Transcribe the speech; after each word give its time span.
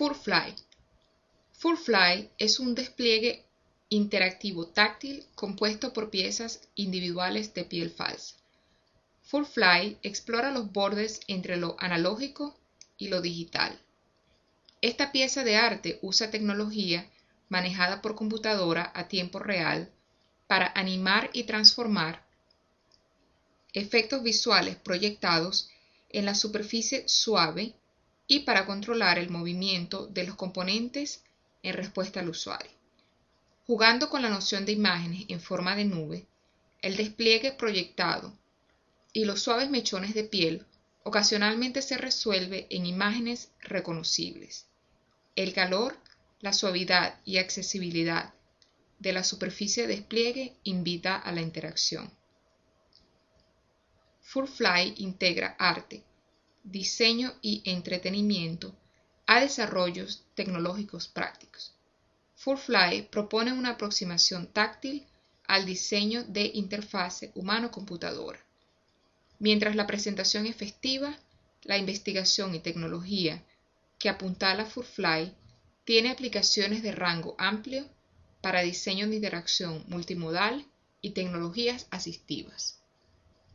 FurFly. 0.00 0.54
FurFly 1.52 2.30
es 2.38 2.58
un 2.58 2.74
despliegue 2.74 3.44
interactivo 3.90 4.66
táctil 4.66 5.26
compuesto 5.34 5.92
por 5.92 6.08
piezas 6.08 6.66
individuales 6.74 7.52
de 7.52 7.66
piel 7.66 7.90
falsa. 7.90 8.34
FurFly 9.24 9.98
explora 10.02 10.52
los 10.52 10.72
bordes 10.72 11.20
entre 11.28 11.58
lo 11.58 11.76
analógico 11.78 12.58
y 12.96 13.08
lo 13.08 13.20
digital. 13.20 13.78
Esta 14.80 15.12
pieza 15.12 15.44
de 15.44 15.56
arte 15.56 15.98
usa 16.00 16.30
tecnología 16.30 17.06
manejada 17.50 18.00
por 18.00 18.14
computadora 18.14 18.90
a 18.94 19.06
tiempo 19.06 19.38
real 19.38 19.92
para 20.46 20.72
animar 20.74 21.28
y 21.34 21.44
transformar 21.44 22.24
efectos 23.74 24.22
visuales 24.22 24.76
proyectados 24.76 25.68
en 26.08 26.24
la 26.24 26.34
superficie 26.34 27.06
suave 27.06 27.74
y 28.30 28.40
para 28.40 28.64
controlar 28.64 29.18
el 29.18 29.28
movimiento 29.28 30.06
de 30.06 30.22
los 30.22 30.36
componentes 30.36 31.24
en 31.64 31.74
respuesta 31.74 32.20
al 32.20 32.28
usuario. 32.28 32.70
Jugando 33.66 34.08
con 34.08 34.22
la 34.22 34.28
noción 34.28 34.64
de 34.64 34.70
imágenes 34.70 35.24
en 35.26 35.40
forma 35.40 35.74
de 35.74 35.84
nube, 35.84 36.28
el 36.80 36.96
despliegue 36.96 37.50
proyectado 37.50 38.38
y 39.12 39.24
los 39.24 39.42
suaves 39.42 39.68
mechones 39.68 40.14
de 40.14 40.22
piel 40.22 40.64
ocasionalmente 41.02 41.82
se 41.82 41.98
resuelve 41.98 42.68
en 42.70 42.86
imágenes 42.86 43.50
reconocibles. 43.62 44.68
El 45.34 45.52
calor, 45.52 45.98
la 46.38 46.52
suavidad 46.52 47.18
y 47.24 47.38
accesibilidad 47.38 48.32
de 49.00 49.12
la 49.12 49.24
superficie 49.24 49.88
de 49.88 49.96
despliegue 49.96 50.54
invita 50.62 51.16
a 51.16 51.32
la 51.32 51.40
interacción. 51.40 52.08
FurFly 54.20 54.94
integra 54.98 55.56
arte, 55.58 56.04
diseño 56.62 57.34
y 57.42 57.62
entretenimiento 57.64 58.74
a 59.26 59.40
desarrollos 59.40 60.24
tecnológicos 60.34 61.08
prácticos. 61.08 61.74
FurFly 62.36 63.08
propone 63.10 63.52
una 63.52 63.70
aproximación 63.70 64.46
táctil 64.46 65.06
al 65.46 65.66
diseño 65.66 66.24
de 66.24 66.50
interfase 66.54 67.32
humano-computadora. 67.34 68.40
Mientras 69.38 69.76
la 69.76 69.86
presentación 69.86 70.46
es 70.46 70.56
festiva, 70.56 71.18
la 71.62 71.76
investigación 71.76 72.54
y 72.54 72.60
tecnología 72.60 73.44
que 73.98 74.08
apuntala 74.08 74.64
FurFly 74.64 75.34
tiene 75.84 76.10
aplicaciones 76.10 76.82
de 76.82 76.92
rango 76.92 77.34
amplio 77.38 77.88
para 78.40 78.62
diseño 78.62 79.08
de 79.08 79.16
interacción 79.16 79.84
multimodal 79.88 80.66
y 81.00 81.10
tecnologías 81.10 81.86
asistivas. 81.90 82.79